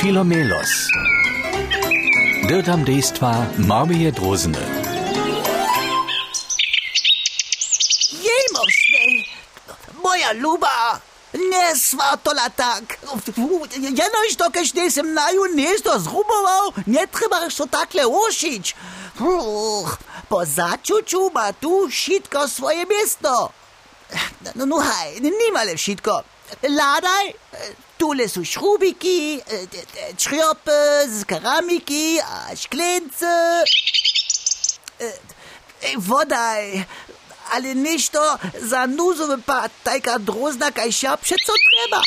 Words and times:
Filomelos. 0.00 0.70
Dirtam 2.48 2.84
dejstva 2.84 3.46
Marmije 3.56 4.10
Drozene. 4.10 4.58
Jejmov 8.26 8.68
snel, 8.78 9.14
moja 10.02 10.32
ljuba, 10.32 11.00
ne 11.32 11.76
sva 11.76 12.16
tola 12.22 12.48
tak. 12.48 12.98
Jeno 13.76 14.20
ja 14.24 14.32
što, 14.32 14.50
kaj 14.50 14.62
ne 14.74 14.90
sem 14.90 15.14
naju 15.14 15.42
nešto 15.54 15.98
zguboval, 15.98 16.72
ne 16.86 17.06
treba 17.06 17.50
što 17.50 17.66
takle 17.66 18.02
ošič. 18.28 18.74
Po 20.28 20.44
začuču 20.44 21.18
ima 21.30 21.52
tu 21.52 21.88
šitko 21.90 22.48
svoje 22.48 22.86
mesto. 22.86 23.50
No, 24.44 24.50
no, 24.54 24.66
no, 24.66 24.76
haj, 24.76 25.14
nima 25.20 25.62
le 25.66 25.76
šitko. 25.76 26.22
Ladaj, 26.62 27.32
tule 27.98 28.28
sú 28.28 28.44
šrubiki, 28.46 29.42
čriopy 30.16 30.80
z 31.10 31.24
keramiki 31.26 32.22
a 32.22 32.54
šklence. 32.54 33.34
Wodaj, 35.98 36.84
ale 37.52 37.74
ništo 37.74 38.20
za 38.60 38.86
nuzowy 38.86 39.42
pad, 39.42 39.70
tajka 39.82 40.18
drozna 40.18 40.70
kaj 40.70 40.92
siapše, 40.92 41.34
co 41.46 41.52
treba. 41.54 42.02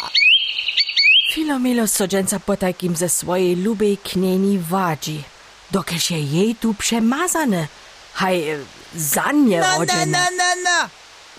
Filomilo 1.33 1.87
sodženca 1.87 2.39
po 2.39 2.55
takim 2.55 2.95
ze 2.95 3.09
swojej 3.09 3.55
lubej 3.55 3.97
knieni 4.03 4.59
wadzi. 4.59 5.23
Dokeż 5.71 6.11
je 6.11 6.19
jej 6.19 6.55
tu 6.55 6.73
przemazane. 6.73 7.67
Haj, 8.13 8.35
e, 8.51 8.59
za 8.95 9.31
nie 9.31 9.59
Na, 9.59 9.67
na, 9.67 9.77
rodzene. 9.79 10.05
na, 10.05 10.25
na, 10.29 10.55
na, 10.55 10.89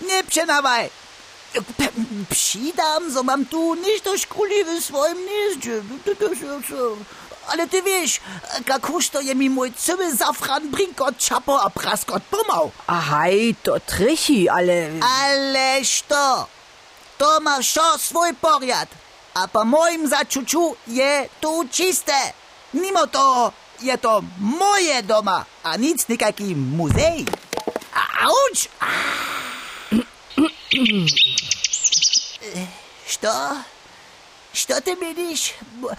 nie 0.07 0.23
przenawaj. 0.23 0.89
Przydam, 2.29 3.11
zo 3.11 3.23
mam 3.23 3.45
tu 3.45 3.75
ništo 3.75 4.17
škuli 4.17 4.63
w 4.65 4.83
swoim 4.83 5.17
nieździe. 5.25 5.81
Ale 7.47 7.67
ty 7.67 7.81
wiesz, 7.81 8.21
kakuż 8.65 9.09
to 9.09 9.21
je 9.21 9.35
mi 9.35 9.49
mój 9.49 9.73
cały 9.73 10.15
zafran 10.15 10.71
brinkot, 10.71 11.17
czapo 11.17 11.61
a 11.61 11.69
praskot 11.69 12.23
pomał. 12.23 12.71
A 12.87 12.99
haj, 12.99 13.55
to 13.63 13.79
trychi, 13.79 14.49
ale... 14.49 14.89
Ależ 15.21 16.01
to, 16.07 16.47
to 17.17 17.39
ma 17.39 17.59
wsio 17.59 17.97
swój 17.97 18.33
poriad, 18.33 18.89
a 19.33 19.47
po 19.47 19.65
moim 19.65 20.07
zaczuciu 20.07 20.75
je 20.87 21.29
tu 21.41 21.67
czyste. 21.71 22.33
Mimo 22.73 23.07
to 23.07 23.51
je 23.81 23.97
to 23.97 24.23
moje 24.39 25.03
doma, 25.03 25.45
a 25.63 25.77
nic 25.77 26.07
nikaki 26.07 26.55
muzej. 26.55 27.25
Auć! 28.21 28.59
Što? 28.59 29.32
Što 34.53 34.81
ty 34.81 34.95
mylisz? 34.95 35.53
Mo- 35.81 35.95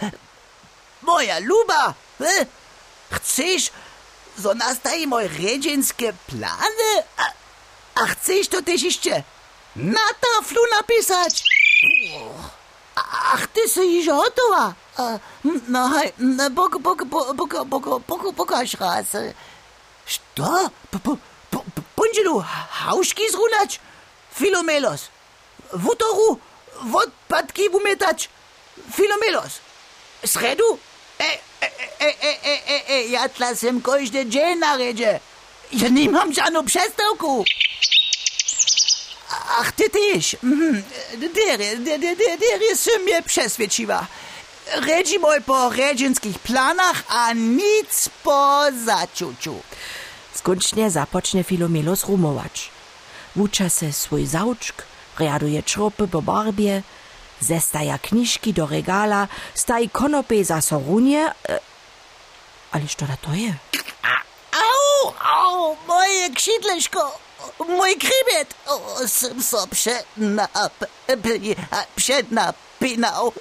Moja 1.01 1.39
luba, 1.39 1.93
e? 2.21 2.45
chcesz, 3.11 3.69
zo 4.37 4.53
nastaje 4.53 5.07
moje 5.07 5.27
redzienskie 5.27 6.13
plany? 6.27 7.03
A, 7.17 7.23
a 8.01 8.05
chcesz 8.07 8.47
to 8.47 8.61
też 8.61 8.81
jeszcze 8.83 9.23
na 9.75 10.07
taflu 10.21 10.61
napisać? 10.77 11.43
Ach, 12.95 13.47
ty 13.47 13.69
si 13.69 13.95
już 13.97 14.05
gotowa? 14.07 14.73
No, 15.67 15.89
no, 16.19 16.49
bok, 16.49 16.77
bok, 16.79 17.03
bok, 17.05 17.33
bok, 17.35 17.65
bok, 17.65 17.85
bok, 18.07 18.35
pokaż 18.35 18.73
raz. 18.73 19.05
Što? 20.05 20.69
Po- 20.91 20.99
po- 20.99 21.17
po- 21.51 21.63
po- 21.75 21.81
Bundzielu, 21.97 22.43
hauszki 22.69 23.23
zrunać? 23.31 23.79
Filomelos. 24.35 25.01
Wutoru, 25.73 26.39
wodpadki 26.81 27.69
umietać? 27.69 28.29
Filomelos. 28.95 29.53
Sredu? 30.25 30.77
E, 31.19 31.23
e, 31.23 31.71
e, 31.99 32.13
e, 32.23 32.45
e, 32.45 32.69
e, 32.69 32.89
e, 32.89 33.03
ja 33.07 33.29
tlasem 33.29 33.81
każdy 33.81 34.25
dzień 34.25 34.59
na 34.59 34.77
redzie. 34.77 35.19
Ja 35.73 35.89
nie 35.89 36.09
mam 36.09 36.33
żadną 36.33 36.65
przestałku. 36.65 37.45
Ach, 39.59 39.71
ty 39.71 39.89
też. 39.89 40.37
Mhm. 40.43 40.83
Der, 41.17 41.57
der, 41.57 41.79
der, 41.79 41.99
der, 41.99 42.39
der 42.39 42.61
jest 42.69 42.89
mnie 43.03 43.23
przesvědčiva. 43.23 44.07
Redzi 44.71 45.19
moj 45.19 45.41
po 45.41 45.69
redzinskich 45.69 46.39
planach, 46.39 47.03
a 47.07 47.33
nic 47.33 48.09
po 48.23 48.61
zaczuciu. 48.85 49.55
Skończnie 50.33 50.91
zapocznie 50.91 51.43
Filomilo 51.43 51.95
zrumować. 51.95 52.74
Wucza 53.35 53.69
se 53.69 53.93
swój 53.93 54.25
zauczk, 54.25 54.83
riaduje 55.19 55.63
czropy 55.63 56.07
po 56.07 56.21
barbie, 56.21 56.83
zestaja 57.41 57.97
kniżki 57.97 58.53
do 58.53 58.65
regala, 58.65 59.27
staj 59.53 59.89
konopy 59.89 60.45
za 60.45 60.61
sorunie. 60.61 61.31
E, 61.49 61.59
ale 62.71 62.83
co 62.87 63.05
to 63.21 63.33
je? 63.33 63.53
Au, 64.51 65.13
au, 65.19 65.75
moje 65.87 66.29
krzydleszko, 66.29 67.19
mój 67.59 67.95
krybet. 67.95 68.55
O, 68.67 69.07
sam 69.07 69.43
so 69.43 69.67
przednap, 69.67 70.73
przednapinał. 71.95 73.31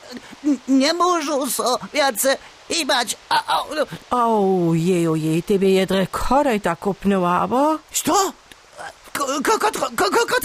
Nie 0.68 0.94
muszę 0.94 1.50
so 1.50 1.78
więcej 1.92 2.36
ibać. 2.70 3.16
Au. 3.28 3.66
O, 4.10 4.74
jej, 4.74 5.08
ojej, 5.08 5.42
tebe 5.42 5.66
je 5.66 5.86
dre 5.86 6.06
korejta 6.06 6.76
kupnęła, 6.76 7.40
abo? 7.40 7.78
Što? 7.90 8.32
Koľko 9.24 10.38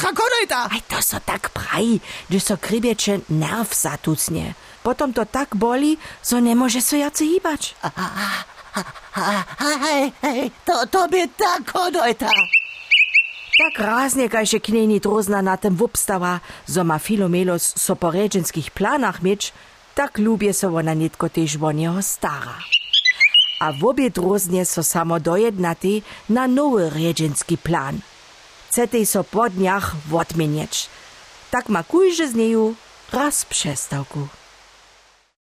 tá? 0.48 0.72
Aj 0.72 0.82
to 0.88 0.98
so 1.04 1.20
tak 1.22 1.52
prají, 1.52 2.00
že 2.32 2.40
so 2.40 2.56
krybieče 2.56 3.30
nerv 3.30 3.70
zatucne. 3.70 4.56
Potom 4.80 5.12
to 5.12 5.28
tak 5.28 5.54
boli, 5.60 6.00
so 6.24 6.40
nemôže 6.40 6.80
so 6.80 6.96
jaci 6.96 7.38
hýbač. 7.38 7.76
Hej, 9.60 10.16
hej, 10.24 10.42
to, 10.64 10.76
to 10.88 11.02
by 11.12 11.28
tak 11.36 11.68
kodojta. 11.68 12.32
Tak 13.60 13.76
rázne, 13.76 14.32
kajže 14.32 14.64
kneni 14.64 15.04
drozna 15.04 15.44
na 15.44 15.60
tem 15.60 15.76
vupstava, 15.76 16.40
so 16.64 16.80
ma 16.88 16.96
Filomelos 16.96 17.76
so 17.76 18.00
po 18.00 18.08
reženských 18.08 18.72
plánach 18.72 19.20
mieč, 19.20 19.52
tak 20.00 20.16
ľúbie 20.16 20.56
so 20.56 20.72
ona 20.72 20.96
netko 20.96 21.28
tiež 21.28 21.60
o 21.60 21.68
neho 21.76 22.00
stará. 22.00 22.56
A 23.60 23.76
v 23.76 23.92
obie 23.92 24.08
drozne 24.08 24.64
so 24.64 24.80
samo 24.80 25.20
dojednatí 25.20 26.08
na 26.32 26.48
nový 26.48 26.88
reženský 26.88 27.60
plán– 27.60 28.00
Chcete 28.70 29.06
so 29.06 29.24
po 29.24 29.50
dniach 29.50 29.96
odmienieć. 30.14 30.90
Tak 31.52 31.70
ma 31.70 31.84
kujże 31.84 32.30
z 32.30 32.36
nieju 32.36 32.76
raz 33.12 33.46
przestałku. 33.46 34.28